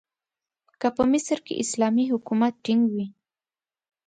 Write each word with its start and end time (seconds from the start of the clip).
که 0.79 0.87
په 0.95 1.03
مصر 1.11 1.37
کې 1.45 1.53
اسلامي 1.63 2.05
حکومت 2.13 2.53
ټینګ 2.65 2.83
وي. 2.93 3.07